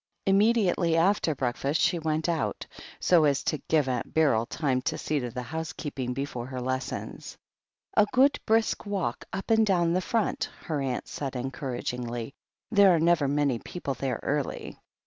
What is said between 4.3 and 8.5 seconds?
time to see to the housekeeping before her lessons. "A good